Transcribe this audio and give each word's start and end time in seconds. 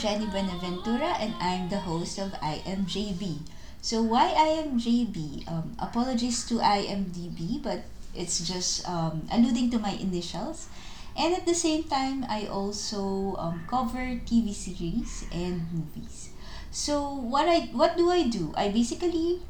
Jenny 0.00 0.24
Benaventura 0.32 1.12
and 1.20 1.36
I'm 1.44 1.68
the 1.68 1.84
host 1.84 2.16
of 2.16 2.32
IMJB. 2.40 3.44
So 3.84 4.00
why 4.00 4.32
IMJB? 4.32 5.44
Um, 5.44 5.76
apologies 5.76 6.48
to 6.48 6.56
IMDB, 6.56 7.60
but 7.60 7.84
it's 8.16 8.40
just 8.40 8.88
um, 8.88 9.28
alluding 9.28 9.68
to 9.76 9.78
my 9.78 9.92
initials. 9.92 10.72
And 11.18 11.36
at 11.36 11.44
the 11.44 11.52
same 11.52 11.84
time, 11.84 12.24
I 12.30 12.48
also 12.48 13.36
um, 13.36 13.68
cover 13.68 14.16
TV 14.24 14.56
series 14.56 15.28
and 15.28 15.68
movies. 15.68 16.32
So 16.72 17.04
what 17.12 17.44
I 17.44 17.68
what 17.76 18.00
do 18.00 18.08
I 18.08 18.24
do? 18.24 18.56
I 18.56 18.72
basically 18.72 19.44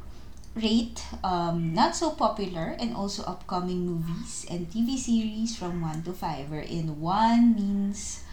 rate 0.51 0.99
um, 1.23 1.71
not 1.71 1.95
so 1.95 2.11
popular 2.11 2.75
and 2.75 2.91
also 2.91 3.23
upcoming 3.23 3.87
movies 3.87 4.43
and 4.51 4.67
TV 4.67 4.99
series 4.99 5.55
from 5.55 5.79
1 5.79 6.03
to 6.03 6.11
5, 6.11 6.51
wherein 6.51 6.99
1 6.99 7.55
means 7.55 8.27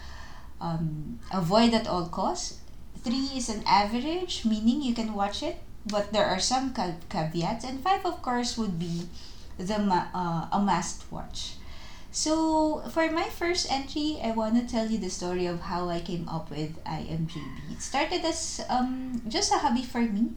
um, 0.61 1.19
avoid 1.33 1.75
at 1.75 1.87
all 1.87 2.07
costs. 2.07 2.59
3 3.05 3.15
is 3.37 3.49
an 3.49 3.63
average, 3.67 4.45
meaning 4.45 4.83
you 4.83 4.95
can 4.95 5.15
watch 5.15 5.43
it, 5.43 5.59
but 5.87 6.13
there 6.13 6.27
are 6.27 6.41
some 6.41 6.75
caveats. 6.75 7.65
And 7.65 7.81
5, 7.81 8.07
of 8.07 8.23
course, 8.23 8.59
would 8.59 8.79
be 8.79 9.09
the 9.59 9.75
uh, 9.79 10.49
a 10.53 10.59
must 10.61 11.11
watch. 11.11 11.55
So, 12.11 12.83
for 12.91 13.11
my 13.13 13.29
first 13.29 13.71
entry, 13.71 14.19
I 14.25 14.33
want 14.33 14.57
to 14.57 14.67
tell 14.67 14.91
you 14.91 14.99
the 14.99 15.11
story 15.11 15.47
of 15.47 15.61
how 15.61 15.89
I 15.89 16.01
came 16.01 16.29
up 16.29 16.51
with 16.51 16.83
IMJB. 16.85 17.73
It 17.73 17.83
started 17.83 18.25
as 18.25 18.65
um, 18.69 19.23
just 19.29 19.53
a 19.53 19.59
hobby 19.59 19.83
for 19.83 20.01
me 20.01 20.33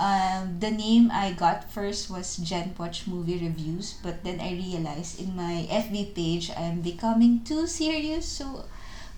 um, 0.00 0.56
the 0.60 0.70
name 0.70 1.10
I 1.12 1.32
got 1.32 1.70
first 1.70 2.08
was 2.08 2.38
Jen 2.38 2.74
Watch 2.78 3.06
Movie 3.06 3.36
Reviews, 3.36 4.00
but 4.02 4.24
then 4.24 4.40
I 4.40 4.52
realized 4.52 5.20
in 5.20 5.36
my 5.36 5.68
FB 5.68 6.14
page 6.14 6.50
I'm 6.56 6.80
becoming 6.80 7.44
too 7.44 7.66
serious, 7.66 8.24
so 8.24 8.64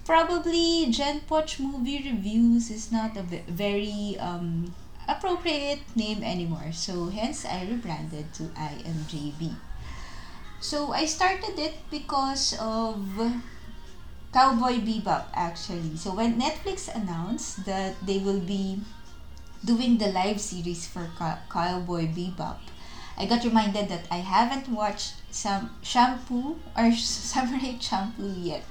probably 0.05 0.87
Jen 0.91 1.23
Watch 1.29 1.61
Movie 1.61 2.03
Reviews 2.11 2.71
is 2.71 2.91
not 2.91 3.17
a 3.17 3.23
very 3.23 4.17
um, 4.19 4.75
appropriate 5.09 5.81
name 5.95 6.23
anymore. 6.23 6.73
So 6.73 7.07
hence 7.07 7.45
I 7.45 7.67
rebranded 7.71 8.33
to 8.35 8.45
IMJB. 8.55 9.55
So 10.61 10.93
I 10.93 11.07
started 11.07 11.59
it 11.59 11.75
because 11.91 12.57
of 12.61 13.03
Cowboy 14.33 14.79
Bebop 14.81 15.27
actually. 15.35 15.97
So 15.97 16.15
when 16.15 16.41
Netflix 16.41 16.89
announced 16.95 17.65
that 17.67 17.95
they 18.07 18.19
will 18.19 18.41
be 18.41 18.81
doing 19.65 19.99
the 19.99 20.09
live 20.09 20.41
series 20.41 20.87
for 20.87 21.11
Cowboy 21.51 22.07
Bebop, 22.07 22.59
I 23.19 23.27
got 23.27 23.45
reminded 23.45 23.89
that 23.89 24.07
I 24.11 24.19
haven't 24.19 24.69
watched 24.69 25.15
some 25.31 25.71
Shampoo 25.83 26.57
or 26.77 26.93
Samurai 26.97 27.77
shampoo 27.79 28.33
yet. 28.39 28.65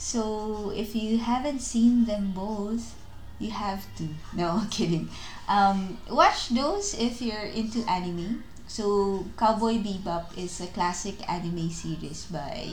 So 0.00 0.72
if 0.74 0.96
you 0.96 1.18
haven't 1.18 1.60
seen 1.60 2.06
them 2.06 2.32
both, 2.32 2.96
you 3.38 3.50
have 3.52 3.84
to. 4.00 4.08
No, 4.34 4.64
kidding. 4.70 5.08
Um, 5.46 5.98
watch 6.08 6.48
those 6.48 6.94
if 6.96 7.20
you're 7.20 7.52
into 7.52 7.84
anime. 7.84 8.42
So 8.66 9.26
Cowboy 9.36 9.76
Bebop 9.84 10.38
is 10.38 10.60
a 10.60 10.68
classic 10.68 11.20
anime 11.28 11.68
series 11.68 12.24
by 12.32 12.70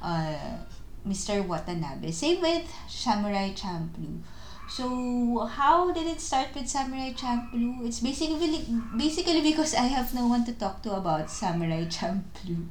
uh, 0.00 0.62
Mr. 1.06 1.42
Watanabe. 1.42 2.12
Same 2.12 2.40
with 2.40 2.70
Samurai 2.88 3.50
Champloo. 3.50 4.20
So 4.68 5.48
how 5.50 5.90
did 5.92 6.06
it 6.06 6.20
start 6.20 6.54
with 6.54 6.68
Samurai 6.68 7.12
Champloo? 7.14 7.86
It's 7.86 7.98
basically 8.00 8.62
basically 8.96 9.40
because 9.40 9.74
I 9.74 9.88
have 9.90 10.14
no 10.14 10.28
one 10.28 10.44
to 10.44 10.52
talk 10.52 10.82
to 10.82 10.94
about 10.94 11.30
Samurai 11.30 11.84
Champloo. 11.98 12.68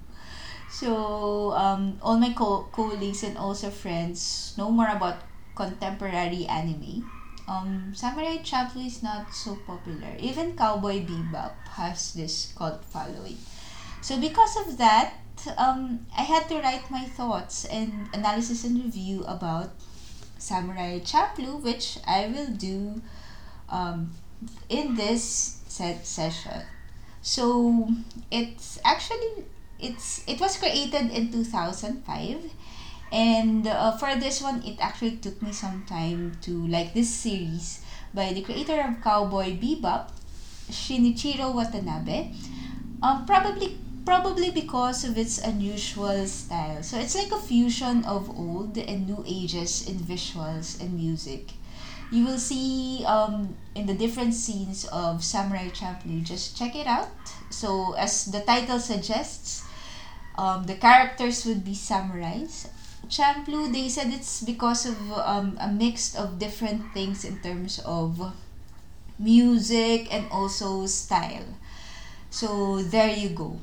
So 0.67 1.53
um, 1.53 1.97
all 2.01 2.17
my 2.17 2.33
co- 2.33 2.67
colleagues 2.71 3.23
and 3.23 3.37
also 3.37 3.69
friends 3.69 4.53
know 4.57 4.69
more 4.71 4.89
about 4.89 5.23
contemporary 5.55 6.45
anime. 6.45 7.09
Um, 7.47 7.93
Samurai 7.95 8.37
Champloo 8.43 8.85
is 8.85 9.01
not 9.01 9.33
so 9.33 9.55
popular. 9.55 10.15
Even 10.19 10.55
Cowboy 10.57 11.05
Bebop 11.05 11.67
has 11.69 12.13
this 12.13 12.51
cult 12.57 12.83
following. 12.83 13.37
So 14.01 14.19
because 14.19 14.57
of 14.57 14.77
that, 14.77 15.13
um, 15.57 16.05
I 16.17 16.23
had 16.23 16.49
to 16.49 16.59
write 16.59 16.91
my 16.91 17.05
thoughts 17.05 17.65
and 17.65 18.09
analysis 18.13 18.65
and 18.65 18.83
review 18.83 19.23
about 19.25 19.71
Samurai 20.37 20.99
Champloo, 20.99 21.61
which 21.63 21.99
I 22.05 22.27
will 22.27 22.51
do 22.51 23.01
um, 23.69 24.11
in 24.69 24.95
this 24.95 25.61
set 25.67 26.05
session. 26.05 26.63
So 27.21 27.89
it's 28.31 28.79
actually 28.85 29.45
it's 29.79 30.23
it 30.27 30.39
was 30.39 30.57
created 30.57 31.11
in 31.11 31.31
2005 31.31 32.51
and 33.11 33.67
uh, 33.67 33.95
for 33.97 34.15
this 34.15 34.41
one 34.41 34.61
it 34.63 34.77
actually 34.79 35.17
took 35.17 35.41
me 35.41 35.51
some 35.51 35.85
time 35.87 36.37
to 36.41 36.67
like 36.67 36.93
this 36.93 37.09
series 37.09 37.81
by 38.13 38.33
the 38.33 38.41
creator 38.41 38.81
of 38.81 39.01
Cowboy 39.03 39.57
Bebop 39.57 40.09
Shinichiro 40.69 41.53
Watanabe 41.53 42.33
um, 43.03 43.25
probably 43.25 43.77
probably 44.07 44.49
because 44.51 45.03
of 45.03 45.17
its 45.17 45.37
unusual 45.37 46.25
style. 46.25 46.81
So 46.81 46.97
it's 46.97 47.13
like 47.13 47.29
a 47.29 47.37
fusion 47.43 48.05
of 48.05 48.29
old 48.39 48.77
and 48.77 49.05
new 49.05 49.21
ages 49.27 49.85
in 49.85 49.99
visuals 49.99 50.79
and 50.79 50.93
music. 50.93 51.51
You 52.09 52.23
will 52.23 52.39
see 52.39 53.03
um, 53.05 53.57
in 53.75 53.85
the 53.85 53.93
different 53.93 54.33
scenes 54.33 54.85
of 54.93 55.25
Samurai 55.25 55.67
Champloo. 55.71 56.23
Just 56.23 56.55
check 56.55 56.73
it 56.73 56.87
out. 56.87 57.09
So 57.49 57.95
as 57.99 58.31
the 58.31 58.39
title 58.39 58.79
suggests, 58.79 59.66
um, 60.37 60.65
the 60.65 60.75
characters 60.75 61.45
would 61.45 61.63
be 61.65 61.73
samurais. 61.73 62.67
Champloo, 63.09 63.71
they 63.71 63.87
said 63.89 64.07
it's 64.13 64.43
because 64.43 64.85
of 64.85 64.97
um, 65.13 65.57
a 65.61 65.67
mix 65.67 66.15
of 66.15 66.39
different 66.39 66.93
things 66.93 67.23
in 67.25 67.39
terms 67.41 67.79
of 67.85 68.33
music 69.19 70.13
and 70.13 70.25
also 70.31 70.85
style. 70.85 71.45
So 72.29 72.81
there 72.83 73.15
you 73.15 73.29
go 73.29 73.59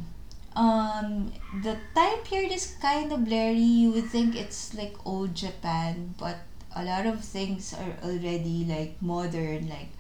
um 0.56 1.32
the 1.62 1.76
time 1.94 2.18
period 2.24 2.52
is 2.52 2.76
kind 2.80 3.12
of 3.12 3.24
blurry 3.24 3.58
you 3.82 3.91
would 3.92 4.06
think 4.06 4.36
it's 4.36 4.74
like 4.74 4.94
old 5.04 5.34
japan 5.34 6.14
but 6.18 6.38
a 6.76 6.84
lot 6.84 7.06
of 7.06 7.24
things 7.24 7.74
are 7.74 7.94
already 8.08 8.64
like 8.64 9.00
modern 9.02 9.68
like 9.68 9.91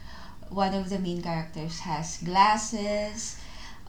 one 0.50 0.74
of 0.74 0.90
the 0.90 0.98
main 0.98 1.22
characters 1.22 1.80
has 1.80 2.18
glasses 2.22 3.38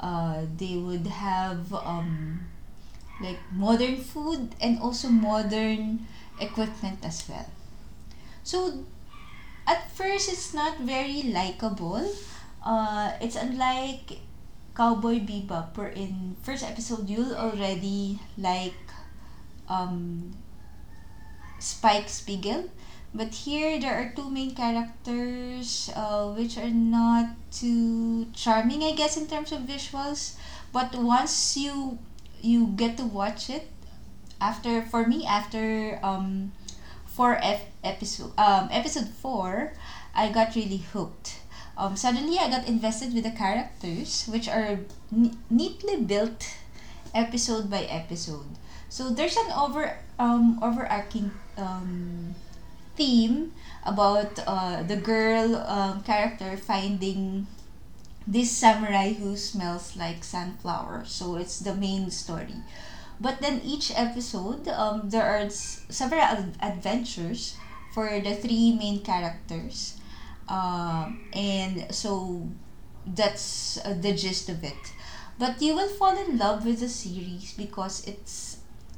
uh 0.02 0.42
they 0.58 0.78
would 0.78 1.08
have 1.08 1.74
um 1.74 2.42
like 3.22 3.40
modern 3.52 3.98
food 3.98 4.56
and 4.62 4.80
also 4.80 5.08
modern 5.08 6.06
equipment 6.40 7.00
as 7.04 7.28
well 7.30 7.48
so 8.44 8.84
at 9.68 9.90
first 9.92 10.32
it's 10.32 10.54
not 10.54 10.80
very 10.80 11.24
likable 11.24 12.04
uh 12.66 13.12
it's 13.22 13.36
unlike 13.36 14.20
Cowboy 14.76 15.24
Bebop, 15.24 15.78
where 15.78 15.88
in 15.88 16.36
first 16.44 16.62
episode 16.62 17.08
you'll 17.10 17.34
already 17.34 18.20
like 18.38 18.76
um, 19.70 20.36
Spike 21.60 22.10
Spiegel. 22.10 22.70
But 23.16 23.34
here 23.34 23.80
there 23.80 23.96
are 23.96 24.12
two 24.14 24.30
main 24.30 24.54
characters 24.54 25.90
uh, 25.96 26.28
which 26.36 26.58
are 26.58 26.70
not 26.70 27.32
too 27.52 28.28
charming, 28.34 28.84
I 28.84 28.92
guess, 28.92 29.16
in 29.16 29.28
terms 29.28 29.54
of 29.54 29.62
visuals. 29.62 30.36
But 30.74 30.94
once 30.96 31.56
you 31.56 31.98
you 32.46 32.68
get 32.78 32.98
to 32.98 33.06
watch 33.06 33.50
it, 33.50 33.68
after 34.40 34.82
for 34.82 35.08
me 35.08 35.26
after 35.26 36.00
um 36.04 36.52
four 37.06 37.40
F 37.42 37.66
episode 37.84 38.32
um 38.38 38.70
episode 38.72 39.10
four, 39.10 39.74
I 40.14 40.32
got 40.32 40.56
really 40.56 40.86
hooked 40.94 41.42
um, 41.78 41.96
suddenly 41.96 42.40
I 42.40 42.50
got 42.50 42.68
invested 42.68 43.14
with 43.14 43.24
the 43.24 43.32
characters, 43.32 44.26
which 44.32 44.48
are 44.48 44.80
ne- 45.12 45.36
neatly 45.50 45.98
built 45.98 46.56
episode 47.14 47.70
by 47.70 47.84
episode. 47.84 48.48
So 48.88 49.10
there's 49.10 49.36
an 49.36 49.52
over 49.52 49.98
um, 50.18 50.60
overarching 50.64 51.32
um, 51.58 52.36
theme 52.96 53.52
about 53.84 54.40
uh, 54.48 54.84
the 54.84 54.96
girl 54.96 55.58
um, 55.68 56.02
character 56.04 56.56
finding 56.56 57.48
this 58.28 58.52
samurai 58.52 59.14
who 59.14 59.38
smells 59.38 59.96
like 59.98 60.24
sunflower. 60.24 61.04
So 61.06 61.36
it's 61.38 61.60
the 61.60 61.76
main 61.76 62.10
story. 62.12 62.56
But 63.20 63.42
then 63.42 63.62
each 63.64 63.92
episode, 63.96 64.68
um, 64.68 65.10
there 65.10 65.24
are 65.26 65.50
several 65.50 66.22
ad- 66.22 66.58
adventures 66.62 67.58
for 67.94 68.20
the 68.20 68.36
three 68.36 68.74
main 68.76 69.02
characters 69.04 69.96
um, 70.50 71.22
and 71.34 71.94
so 71.94 72.48
that's 73.06 73.78
uh, 73.86 73.94
the 74.02 74.14
gist 74.14 74.50
of 74.50 74.64
it 74.64 74.94
but 75.38 75.62
you 75.62 75.76
will 75.76 75.90
fall 75.90 76.18
in 76.18 76.38
love 76.38 76.66
with 76.66 76.80
the 76.80 76.90
series 76.90 77.54
because 77.54 78.06
it's 78.08 78.58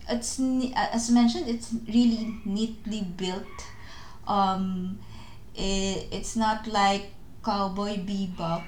it's 0.09 0.39
as 0.75 1.11
mentioned 1.11 1.47
it's 1.47 1.73
really 1.87 2.35
neatly 2.45 3.01
built 3.01 3.45
um 4.27 4.99
it, 5.55 6.07
it's 6.11 6.35
not 6.35 6.67
like 6.67 7.11
cowboy 7.43 7.97
bebop 7.97 8.63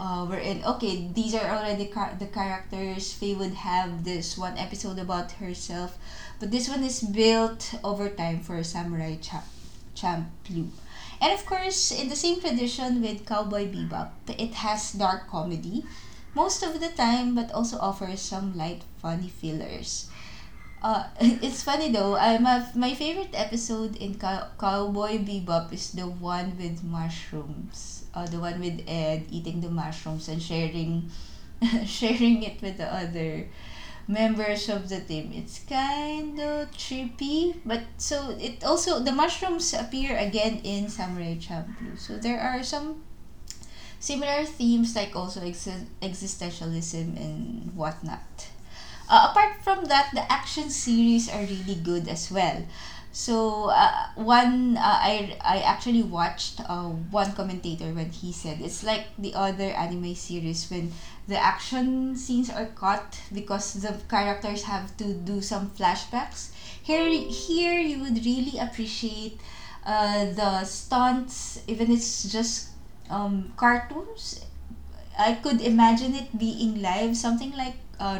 uh, 0.00 0.26
wherein 0.26 0.64
okay 0.64 1.08
these 1.14 1.34
are 1.34 1.46
already 1.56 1.86
car- 1.86 2.16
the 2.18 2.26
characters 2.26 3.12
faye 3.12 3.34
would 3.36 3.54
have 3.54 4.04
this 4.04 4.36
one 4.38 4.56
episode 4.58 4.98
about 4.98 5.32
herself 5.32 5.98
but 6.40 6.50
this 6.50 6.68
one 6.68 6.82
is 6.82 7.00
built 7.02 7.74
over 7.84 8.08
time 8.08 8.40
for 8.40 8.62
samurai 8.64 9.16
Cha- 9.20 9.44
Champloo. 9.94 10.70
And 11.20 11.32
of 11.32 11.44
course, 11.46 11.92
in 11.92 12.08
the 12.08 12.16
same 12.16 12.40
tradition 12.40 13.02
with 13.02 13.26
Cowboy 13.26 13.68
Bebop, 13.70 14.10
it 14.28 14.54
has 14.54 14.92
dark 14.92 15.28
comedy 15.28 15.84
most 16.34 16.62
of 16.62 16.80
the 16.80 16.88
time, 16.88 17.34
but 17.34 17.52
also 17.52 17.78
offers 17.78 18.20
some 18.22 18.56
light, 18.56 18.82
funny 19.02 19.28
fillers. 19.28 20.08
Uh, 20.82 21.04
it's 21.20 21.62
funny 21.62 21.90
though. 21.92 22.16
I'm 22.16 22.46
a, 22.46 22.70
my 22.74 22.94
favorite 22.94 23.34
episode 23.34 23.96
in 23.96 24.14
Cow- 24.18 24.48
Cowboy 24.58 25.18
Bebop 25.18 25.72
is 25.72 25.92
the 25.92 26.06
one 26.06 26.56
with 26.58 26.82
mushrooms. 26.82 28.04
Uh, 28.14 28.26
the 28.26 28.38
one 28.40 28.60
with 28.60 28.82
Ed 28.88 29.26
eating 29.30 29.60
the 29.60 29.70
mushrooms 29.70 30.28
and 30.28 30.42
sharing, 30.42 31.10
sharing 31.86 32.42
it 32.42 32.60
with 32.62 32.78
the 32.78 32.86
other 32.92 33.46
members 34.08 34.68
of 34.68 34.88
the 34.88 35.00
team. 35.00 35.32
It's 35.34 35.60
kind 35.60 36.38
of 36.40 36.70
trippy, 36.72 37.56
but 37.64 37.82
so 37.98 38.36
it 38.40 38.64
also 38.64 39.00
the 39.00 39.12
mushrooms 39.12 39.74
appear 39.74 40.16
again 40.16 40.60
in 40.64 40.88
Samurai 40.88 41.36
Champloo. 41.38 41.98
So 41.98 42.18
there 42.18 42.40
are 42.40 42.62
some 42.62 43.02
similar 44.00 44.44
themes 44.44 44.96
like 44.96 45.14
also 45.16 45.40
exi- 45.40 45.86
existentialism 46.02 47.16
and 47.16 47.72
whatnot. 47.76 48.49
Uh, 49.10 49.28
apart 49.30 49.56
from 49.60 49.86
that, 49.86 50.08
the 50.14 50.22
action 50.32 50.70
series 50.70 51.28
are 51.28 51.42
really 51.42 51.74
good 51.74 52.06
as 52.08 52.30
well. 52.30 52.64
So 53.12 53.70
uh, 53.74 54.06
one 54.14 54.76
uh, 54.78 54.98
I 55.02 55.36
I 55.42 55.58
actually 55.66 56.04
watched 56.04 56.60
uh, 56.62 56.94
one 57.10 57.32
commentator 57.34 57.90
when 57.92 58.10
he 58.10 58.30
said 58.30 58.60
it's 58.62 58.84
like 58.86 59.08
the 59.18 59.34
other 59.34 59.74
anime 59.74 60.14
series 60.14 60.70
when 60.70 60.92
the 61.26 61.34
action 61.36 62.14
scenes 62.16 62.50
are 62.50 62.66
cut 62.78 63.18
because 63.34 63.74
the 63.82 63.98
characters 64.08 64.62
have 64.70 64.96
to 64.98 65.12
do 65.12 65.42
some 65.42 65.70
flashbacks. 65.74 66.54
Here 66.82 67.10
here 67.10 67.80
you 67.82 67.98
would 67.98 68.24
really 68.24 68.58
appreciate 68.62 69.40
uh, 69.84 70.26
the 70.30 70.62
stunts 70.64 71.62
even 71.66 71.90
it's 71.90 72.30
just 72.30 72.70
um, 73.10 73.52
cartoons. 73.56 74.46
I 75.18 75.34
could 75.34 75.60
imagine 75.60 76.14
it 76.14 76.38
being 76.38 76.80
live, 76.82 77.16
something 77.16 77.52
like 77.56 77.76
uh, 78.00 78.18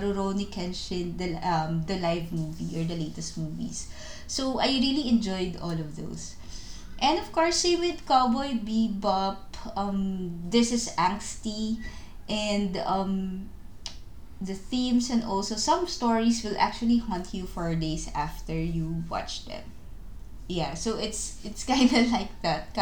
Kenshin, 0.53 1.17
the 1.19 1.35
um 1.47 1.83
the 1.87 1.97
live 1.99 2.33
movie 2.33 2.81
or 2.81 2.85
the 2.85 2.97
latest 2.97 3.39
movies. 3.39 3.89
So 4.27 4.61
I 4.61 4.67
really 4.69 5.09
enjoyed 5.09 5.57
all 5.61 5.73
of 5.73 5.97
those. 5.97 6.37
And 7.01 7.19
of 7.19 7.33
course, 7.33 7.57
same 7.57 7.81
with 7.81 8.07
Cowboy 8.07 8.61
Bebop. 8.61 9.39
Um, 9.77 10.41
this 10.51 10.73
is 10.73 10.91
angsty, 10.99 11.79
and 12.29 12.77
um, 12.85 13.49
the 14.41 14.55
themes 14.55 15.11
and 15.11 15.25
also 15.25 15.57
some 15.57 15.87
stories 15.87 16.45
will 16.45 16.57
actually 16.59 16.99
haunt 16.99 17.35
you 17.35 17.47
for 17.47 17.75
days 17.75 18.11
after 18.15 18.55
you 18.55 19.05
watch 19.09 19.45
them. 19.47 19.65
Yeah, 20.49 20.75
so 20.75 20.99
it's 20.99 21.39
it's 21.45 21.65
kind 21.73 21.91
of 21.93 22.11
like 22.13 22.31
that. 22.43 22.75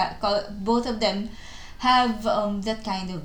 Both 0.65 0.87
of 0.87 1.01
them 1.01 1.31
have 1.79 2.27
um, 2.27 2.63
that 2.63 2.85
kind 2.85 3.11
of 3.11 3.23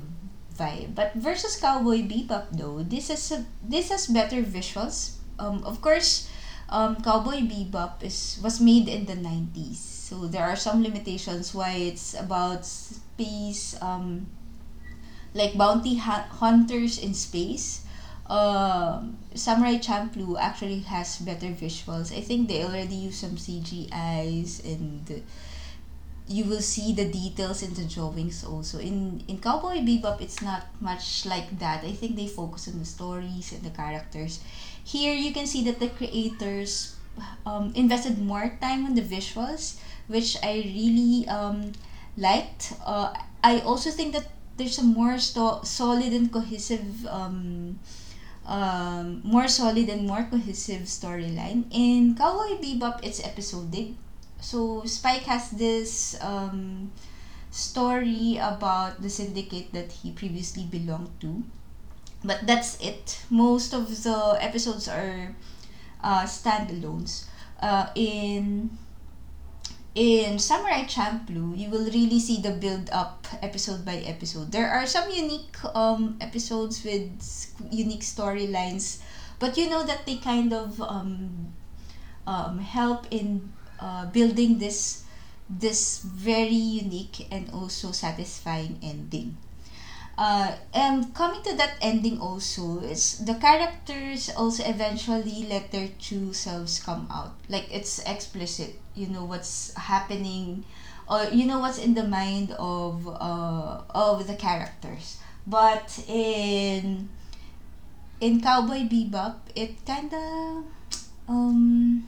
vibe. 0.56 0.94
But 0.94 1.14
versus 1.14 1.56
Cowboy 1.56 2.02
Bebop 2.06 2.52
though, 2.52 2.82
this 2.82 3.10
is 3.10 3.32
a, 3.32 3.44
this 3.62 3.90
has 3.90 4.06
better 4.06 4.42
visuals. 4.42 5.16
Um, 5.38 5.62
of 5.64 5.80
course, 5.80 6.28
um, 6.68 6.96
Cowboy 7.02 7.42
Bebop 7.44 8.02
is 8.02 8.38
was 8.42 8.60
made 8.60 8.88
in 8.88 9.06
the 9.06 9.14
90s. 9.18 9.76
So 9.76 10.26
there 10.26 10.44
are 10.44 10.56
some 10.56 10.82
limitations 10.82 11.54
why 11.54 11.72
it's 11.90 12.14
about 12.14 12.64
space 12.64 13.74
um 13.82 14.26
like 15.34 15.58
bounty 15.58 15.96
ha- 15.96 16.28
hunters 16.30 16.98
in 16.98 17.14
space. 17.14 17.82
Um, 18.26 19.18
Samurai 19.34 19.76
Champloo 19.76 20.38
actually 20.40 20.80
has 20.88 21.18
better 21.18 21.48
visuals. 21.48 22.16
I 22.16 22.22
think 22.22 22.48
they 22.48 22.64
already 22.64 22.94
use 22.94 23.18
some 23.18 23.36
CGIs 23.36 24.64
and 24.64 25.22
you 26.26 26.44
will 26.44 26.60
see 26.64 26.92
the 26.94 27.04
details 27.04 27.62
in 27.62 27.74
the 27.74 27.84
drawings 27.84 28.44
also. 28.44 28.78
In 28.78 29.22
in 29.28 29.38
cowboy 29.38 29.84
bebop 29.84 30.20
it's 30.20 30.40
not 30.40 30.64
much 30.80 31.26
like 31.26 31.58
that. 31.58 31.84
I 31.84 31.92
think 31.92 32.16
they 32.16 32.26
focus 32.28 32.68
on 32.68 32.78
the 32.78 32.88
stories 32.88 33.52
and 33.52 33.62
the 33.62 33.70
characters. 33.70 34.40
Here 34.84 35.12
you 35.14 35.32
can 35.32 35.46
see 35.46 35.64
that 35.68 35.80
the 35.80 35.88
creators 35.88 36.96
um, 37.46 37.72
invested 37.74 38.18
more 38.18 38.56
time 38.60 38.86
on 38.86 38.94
the 38.94 39.02
visuals 39.02 39.76
which 40.08 40.36
i 40.42 40.60
really 40.66 41.28
um, 41.28 41.72
liked. 42.16 42.72
Uh, 42.84 43.12
i 43.42 43.60
also 43.60 43.90
think 43.90 44.12
that 44.12 44.26
there's 44.56 44.78
a 44.78 44.84
more 44.84 45.18
sto- 45.18 45.60
solid 45.62 46.12
and 46.12 46.32
cohesive 46.32 47.06
um, 47.06 47.78
um, 48.46 49.20
more 49.24 49.48
solid 49.48 49.88
and 49.88 50.06
more 50.06 50.24
cohesive 50.30 50.82
storyline. 50.82 51.64
In 51.70 52.14
cowboy 52.14 52.60
bebop 52.60 53.00
it's 53.02 53.22
episodic 53.24 53.92
so 54.44 54.84
Spike 54.84 55.24
has 55.24 55.50
this 55.56 56.20
um, 56.20 56.92
story 57.50 58.36
about 58.36 59.00
the 59.00 59.08
syndicate 59.08 59.72
that 59.72 59.90
he 60.04 60.12
previously 60.12 60.64
belonged 60.68 61.16
to. 61.24 61.42
But 62.22 62.46
that's 62.46 62.76
it. 62.80 63.24
Most 63.30 63.72
of 63.72 63.88
the 63.88 64.36
episodes 64.40 64.88
are 64.88 65.34
uh, 66.02 66.24
standalones. 66.24 67.24
Uh, 67.60 67.88
in 67.94 68.76
in 69.94 70.38
Samurai 70.38 70.84
Champloo, 70.84 71.56
you 71.56 71.70
will 71.70 71.86
really 71.88 72.18
see 72.20 72.40
the 72.42 72.50
build 72.50 72.90
up 72.90 73.26
episode 73.40 73.84
by 73.84 73.96
episode. 74.04 74.52
There 74.52 74.68
are 74.68 74.86
some 74.86 75.08
unique 75.08 75.56
um, 75.74 76.18
episodes 76.20 76.84
with 76.84 77.08
unique 77.70 78.02
storylines, 78.02 78.98
but 79.38 79.56
you 79.56 79.70
know 79.70 79.84
that 79.86 80.04
they 80.04 80.16
kind 80.16 80.52
of 80.52 80.82
um, 80.82 81.54
um, 82.26 82.58
help 82.58 83.06
in 83.10 83.53
uh, 83.80 84.06
building 84.06 84.58
this 84.58 85.04
this 85.48 86.00
very 86.00 86.56
unique 86.80 87.28
and 87.30 87.50
also 87.52 87.92
satisfying 87.92 88.78
ending. 88.82 89.36
Uh, 90.16 90.54
and 90.72 91.12
coming 91.14 91.42
to 91.42 91.56
that 91.56 91.74
ending 91.82 92.20
also 92.20 92.78
is 92.80 93.18
the 93.26 93.34
characters 93.34 94.30
also 94.36 94.62
eventually 94.64 95.44
let 95.50 95.72
their 95.72 95.88
true 96.00 96.32
selves 96.32 96.80
come 96.80 97.06
out. 97.10 97.34
Like 97.48 97.66
it's 97.72 97.98
explicit. 98.06 98.78
You 98.94 99.08
know 99.08 99.24
what's 99.24 99.74
happening 99.74 100.64
or 101.08 101.24
you 101.32 101.46
know 101.46 101.58
what's 101.58 101.78
in 101.78 101.94
the 101.94 102.06
mind 102.06 102.52
of 102.58 103.08
uh, 103.08 103.82
of 103.90 104.26
the 104.26 104.36
characters. 104.36 105.18
But 105.46 105.98
in 106.08 107.08
in 108.20 108.40
cowboy 108.40 108.86
bebop 108.88 109.36
it 109.54 109.84
kind 109.84 110.12
of 110.14 110.64
um 111.28 112.06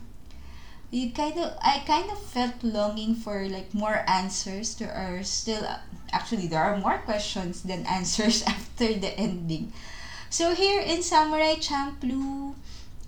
you 0.91 1.11
kind 1.13 1.39
of 1.39 1.57
I 1.63 1.83
kind 1.87 2.11
of 2.11 2.19
felt 2.19 2.63
longing 2.63 3.15
for 3.15 3.49
like 3.49 3.75
more 3.75 4.05
answers. 4.09 4.75
There 4.77 4.93
are 4.93 5.23
still 5.23 5.67
actually 6.13 6.47
there 6.49 6.63
are 6.63 6.77
more 6.79 6.99
questions 6.99 7.63
than 7.63 7.87
answers 7.99 8.43
after 8.43 8.95
the 8.95 9.13
ending. 9.19 9.73
So 10.31 10.55
here 10.55 10.81
in 10.81 11.03
Samurai 11.03 11.55
Champloo, 11.57 12.55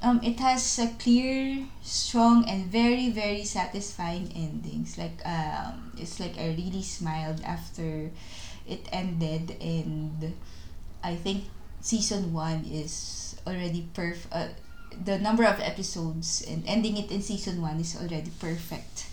um, 0.03 0.21
it 0.23 0.39
has 0.41 0.79
a 0.79 0.89
clear, 0.99 1.67
strong, 1.83 2.49
and 2.49 2.67
very 2.67 3.11
very 3.11 3.45
satisfying 3.45 4.33
endings. 4.35 4.99
Like 4.99 5.21
um, 5.27 5.93
it's 5.97 6.21
like 6.21 6.39
I 6.39 6.55
really 6.55 6.83
smiled 6.83 7.43
after 7.45 8.11
it 8.67 8.87
ended, 8.93 9.57
and 9.61 10.35
I 11.03 11.15
think 11.17 11.45
season 11.81 12.33
one 12.33 12.65
is 12.67 13.37
already 13.47 13.89
perf. 13.95 14.27
Uh, 14.33 14.49
the 15.05 15.19
number 15.19 15.45
of 15.45 15.61
episodes 15.61 16.45
and 16.49 16.64
ending 16.67 16.97
it 16.97 17.11
in 17.11 17.23
season 17.23 17.62
one 17.62 17.78
is 17.81 17.97
already 17.97 18.31
perfect 18.40 19.07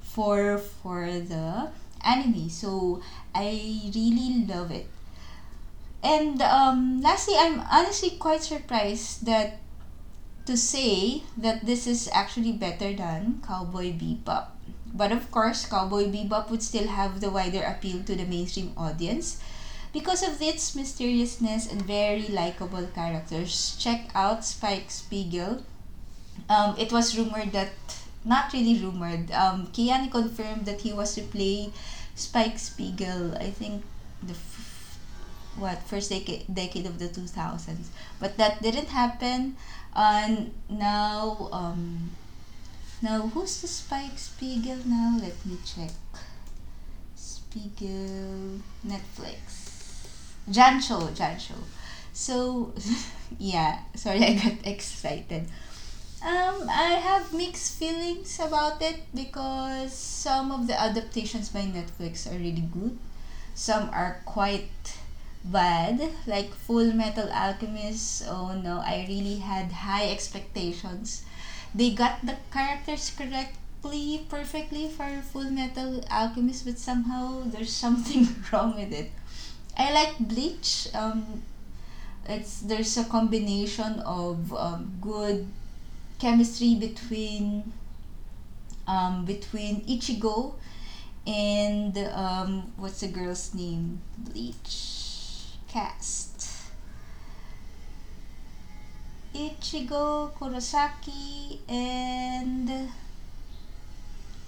for 0.00 0.58
for 0.58 1.06
the 1.08 1.70
anime. 2.04 2.50
So 2.50 3.00
I 3.34 3.56
really 3.94 4.44
love 4.46 4.70
it. 4.70 4.86
And 6.02 6.42
um, 6.42 7.00
lastly, 7.00 7.34
I'm 7.38 7.62
honestly 7.70 8.18
quite 8.18 8.42
surprised 8.42 9.24
that 9.24 9.62
to 10.46 10.56
say 10.56 11.22
that 11.38 11.64
this 11.64 11.86
is 11.86 12.10
actually 12.12 12.52
better 12.52 12.92
than 12.92 13.40
Cowboy 13.46 13.94
Bebop. 13.94 14.50
But 14.92 15.12
of 15.12 15.30
course, 15.30 15.64
Cowboy 15.64 16.10
Bebop 16.10 16.50
would 16.50 16.62
still 16.62 16.88
have 16.88 17.20
the 17.20 17.30
wider 17.30 17.62
appeal 17.62 18.02
to 18.02 18.16
the 18.16 18.26
mainstream 18.26 18.74
audience 18.76 19.38
because 19.92 20.22
of 20.22 20.40
its 20.40 20.74
mysteriousness 20.74 21.70
and 21.70 21.82
very 21.82 22.28
likable 22.28 22.86
characters. 22.94 23.76
Check 23.78 24.10
out 24.14 24.44
Spike 24.44 24.90
Spiegel. 24.90 25.64
Um, 26.48 26.76
it 26.78 26.92
was 26.92 27.16
rumored 27.16 27.52
that, 27.52 27.72
not 28.24 28.52
really 28.52 28.78
rumored, 28.82 29.30
um, 29.32 29.68
Keanu 29.68 30.10
confirmed 30.10 30.66
that 30.66 30.80
he 30.80 30.92
was 30.92 31.14
to 31.14 31.22
play 31.22 31.72
Spike 32.14 32.58
Spiegel, 32.58 33.34
I 33.36 33.50
think 33.50 33.84
the 34.22 34.32
f- 34.34 34.98
what 35.56 35.82
first 35.82 36.10
decade 36.10 36.46
decade 36.52 36.86
of 36.86 36.98
the 36.98 37.08
2000s 37.08 37.88
but 38.20 38.36
that 38.38 38.62
didn't 38.62 38.88
happen 38.88 39.56
and 39.94 40.52
now 40.70 41.48
um 41.52 42.10
now 43.02 43.28
who's 43.34 43.60
the 43.60 43.68
Spike 43.68 44.18
Spiegel 44.18 44.78
now 44.86 45.18
let 45.20 45.34
me 45.44 45.58
check 45.64 45.92
Spiegel 47.16 48.60
Netflix 48.86 49.61
John 50.50 50.80
Cho 50.80 50.98
Jancho 51.14 51.56
so 52.12 52.72
yeah 53.38 53.80
sorry 53.94 54.24
I 54.24 54.34
got 54.34 54.66
excited 54.74 55.46
Um, 56.22 56.70
I 56.70 56.96
have 57.02 57.34
mixed 57.34 57.78
feelings 57.78 58.40
about 58.40 58.80
it 58.82 59.00
because 59.14 59.92
some 59.92 60.50
of 60.52 60.66
the 60.66 60.76
adaptations 60.80 61.50
by 61.50 61.62
Netflix 61.68 62.26
are 62.26 62.38
really 62.38 62.66
good. 62.72 62.98
Some 63.54 63.90
are 63.90 64.22
quite 64.24 64.98
bad, 65.44 66.00
like 66.26 66.54
Full 66.54 66.92
Metal 66.94 67.28
Alchemist. 67.30 68.24
Oh 68.28 68.52
no, 68.54 68.80
I 68.80 69.04
really 69.08 69.38
had 69.38 69.72
high 69.72 70.10
expectations. 70.10 71.24
They 71.74 71.90
got 71.90 72.24
the 72.24 72.36
characters 72.52 73.10
correctly, 73.10 74.26
perfectly 74.28 74.88
for 74.88 75.08
Full 75.22 75.50
Metal 75.50 76.04
Alchemist, 76.10 76.64
but 76.64 76.78
somehow 76.78 77.42
there's 77.46 77.72
something 77.84 78.28
wrong 78.52 78.74
with 78.76 78.92
it. 78.92 79.10
I 79.76 79.92
like 79.92 80.18
Bleach. 80.18 80.88
Um, 80.94 81.42
it's 82.28 82.60
there's 82.60 82.96
a 82.96 83.04
combination 83.04 84.00
of 84.00 84.52
um, 84.54 84.92
good 85.00 85.46
chemistry 86.18 86.74
between 86.76 87.72
um, 88.86 89.24
between 89.24 89.82
Ichigo 89.86 90.54
and 91.26 91.96
um, 91.98 92.72
what's 92.76 93.00
the 93.00 93.08
girl's 93.08 93.54
name? 93.54 94.00
Bleach 94.18 95.56
cast. 95.68 96.48
Ichigo, 99.34 100.30
Kurosaki, 100.36 101.58
and 101.68 102.68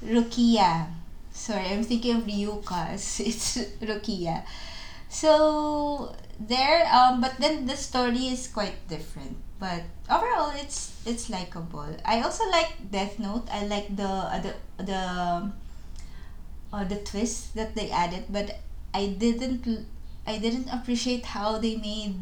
Rukia. 0.05 0.87
Sorry, 1.33 1.67
I'm 1.67 1.83
thinking 1.85 2.17
of 2.17 2.23
Ryuka. 2.25 2.93
It's 3.27 3.57
Rukia. 3.81 4.45
So 5.15 6.11
there, 6.41 6.91
um, 6.91 7.23
but 7.23 7.39
then 7.39 7.67
the 7.67 7.77
story 7.77 8.35
is 8.35 8.51
quite 8.51 8.75
different. 8.91 9.39
But 9.63 9.87
overall 10.11 10.51
it's 10.59 10.91
it's 11.07 11.31
likable. 11.31 11.95
I 12.05 12.21
also 12.21 12.43
like 12.51 12.91
death 12.91 13.23
note. 13.23 13.47
I 13.47 13.65
like 13.71 13.95
the 13.95 14.11
uh, 14.11 14.41
the 14.43 14.53
the 14.83 15.03
uh, 16.75 16.85
the 16.85 16.97
twist 17.07 17.55
that 17.55 17.75
they 17.75 17.91
added 17.91 18.25
but 18.29 18.59
i 18.93 19.07
didn't 19.07 19.87
i 20.27 20.39
didn't 20.39 20.69
appreciate 20.69 21.25
how 21.39 21.59
they 21.59 21.77
made 21.77 22.19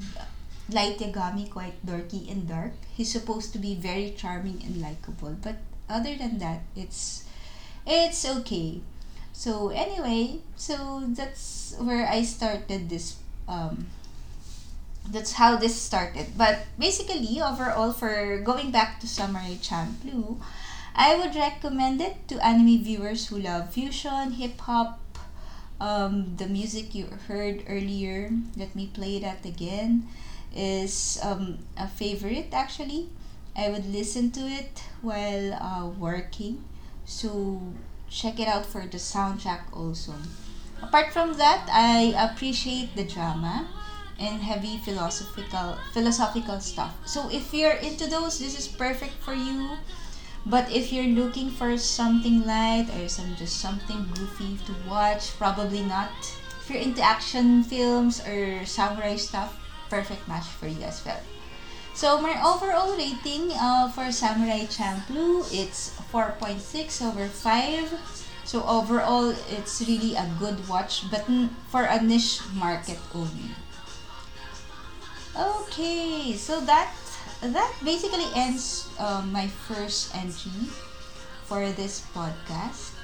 light 0.69 0.99
yagami 0.99 1.49
quite 1.51 1.75
dorky 1.85 2.31
and 2.31 2.49
dark. 2.49 2.73
He's 2.93 3.11
supposed 3.11 3.53
to 3.53 3.59
be 3.59 3.75
very 3.75 4.13
charming 4.17 4.63
and 4.65 4.81
likable 4.81 5.37
but 5.41 5.57
other 5.89 6.15
than 6.17 6.39
that 6.39 6.61
it's 6.77 7.25
it's 7.87 8.25
okay 8.25 8.81
so 9.43 9.71
anyway 9.75 10.39
so 10.57 11.03
that's 11.19 11.75
where 11.79 12.07
i 12.07 12.23
started 12.23 12.89
this 12.89 13.17
um 13.49 13.87
that's 15.11 15.33
how 15.33 15.57
this 15.57 15.75
started. 15.75 16.27
But 16.37 16.67
basically, 16.79 17.41
overall, 17.41 17.93
for 17.93 18.39
going 18.39 18.71
back 18.71 19.01
to 19.01 19.07
Samurai 19.09 19.57
Champloo, 19.59 20.39
I 20.95 21.17
would 21.17 21.35
recommend 21.35 22.01
it 22.01 22.29
to 22.29 22.45
anime 22.45 22.85
viewers 22.85 23.29
who 23.29 23.39
love 23.39 23.73
fusion, 23.73 24.33
hip 24.33 24.61
hop, 24.61 25.01
um, 25.81 26.37
the 26.37 26.47
music 26.47 26.95
you 26.95 27.07
heard 27.27 27.65
earlier. 27.69 28.31
Let 28.57 28.77
me 28.77 28.91
play 28.93 29.19
that 29.21 29.45
again. 29.45 30.09
Is 30.55 31.19
um, 31.23 31.59
a 31.77 31.89
favorite 31.89 32.53
actually. 32.53 33.09
I 33.57 33.69
would 33.69 33.87
listen 33.87 34.31
to 34.33 34.41
it 34.41 34.85
while 35.01 35.53
uh, 35.55 35.89
working. 35.89 36.63
So 37.05 37.61
check 38.12 38.38
it 38.38 38.47
out 38.47 38.66
for 38.66 38.83
the 38.83 38.99
soundtrack 38.99 39.73
also. 39.73 40.12
Apart 40.83 41.12
from 41.12 41.35
that, 41.38 41.69
I 41.73 42.12
appreciate 42.19 42.95
the 42.95 43.04
drama 43.04 43.66
and 44.21 44.42
heavy 44.42 44.76
philosophical 44.78 45.78
philosophical 45.92 46.61
stuff. 46.61 46.95
So 47.07 47.31
if 47.33 47.54
you're 47.54 47.81
into 47.81 48.07
those, 48.07 48.38
this 48.38 48.59
is 48.59 48.69
perfect 48.69 49.14
for 49.25 49.33
you. 49.33 49.78
But 50.45 50.71
if 50.71 50.92
you're 50.92 51.14
looking 51.14 51.50
for 51.50 51.78
something 51.78 52.45
light 52.45 52.90
or 52.99 53.09
some 53.09 53.35
just 53.37 53.61
something 53.61 54.11
goofy 54.14 54.59
to 54.66 54.75
watch, 54.90 55.33
probably 55.38 55.83
not. 55.83 56.11
If 56.61 56.69
you're 56.69 56.83
into 56.83 57.00
action 57.00 57.62
films 57.62 58.21
or 58.26 58.66
samurai 58.66 59.16
stuff, 59.16 59.57
perfect 59.88 60.26
match 60.26 60.47
for 60.47 60.66
you 60.66 60.83
as 60.83 61.04
well. 61.07 61.21
So 61.95 62.21
my 62.21 62.35
overall 62.43 62.97
rating 62.97 63.53
uh, 63.53 63.89
for 63.91 64.11
Samurai 64.11 64.65
Champloo, 64.65 65.45
it's 65.53 65.93
4.6 66.13 66.59
over 67.05 67.29
5. 67.29 67.93
So 68.45 68.65
overall, 68.67 69.31
it's 69.49 69.81
really 69.87 70.17
a 70.17 70.29
good 70.39 70.69
watch, 70.69 71.09
but 71.11 71.25
for 71.69 71.85
a 71.85 72.03
niche 72.03 72.41
market 72.55 72.99
only. 73.15 73.55
Okay, 75.37 76.35
so 76.37 76.61
that 76.61 76.93
that 77.41 77.73
basically 77.85 78.27
ends 78.37 78.89
um, 78.99 79.33
my 79.33 79.47
first 79.49 80.15
entry 80.15 80.69
for 81.45 81.71
this 81.73 82.05
podcast. 82.15 83.01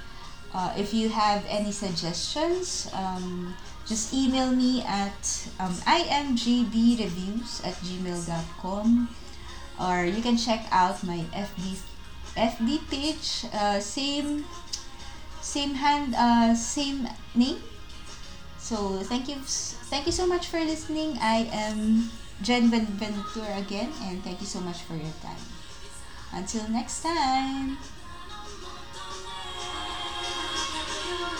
Uh, 0.54 0.72
if 0.76 0.94
you 0.94 1.08
have 1.08 1.44
any 1.48 1.70
suggestions, 1.70 2.88
um, 2.94 3.54
just 3.86 4.14
email 4.14 4.50
me 4.50 4.82
at 4.82 5.48
um, 5.60 5.74
imjbreviews 5.84 7.64
at 7.66 7.74
gmail.com 7.84 9.08
or 9.80 10.04
you 10.04 10.22
can 10.22 10.36
check 10.36 10.66
out 10.70 11.02
my 11.04 11.24
FB 11.32 11.78
FB 12.36 12.90
page, 12.90 13.44
uh, 13.52 13.80
same 13.80 14.44
same 15.40 15.74
hand, 15.74 16.14
uh, 16.16 16.54
same 16.54 17.08
name. 17.34 17.58
So 18.58 19.00
thank 19.04 19.28
you 19.28 19.36
Thank 19.88 20.04
you 20.04 20.12
so 20.12 20.26
much 20.26 20.48
for 20.48 20.60
listening. 20.60 21.16
I 21.20 21.48
am 21.50 22.10
Jen 22.42 22.68
Ventura 22.68 23.56
again, 23.56 23.90
and 24.04 24.22
thank 24.22 24.40
you 24.40 24.46
so 24.46 24.60
much 24.60 24.82
for 24.82 24.92
your 24.92 25.14
time. 25.24 25.40
Until 26.32 26.68
next 26.68 27.00
time. 27.00 27.78
you. 31.08 31.37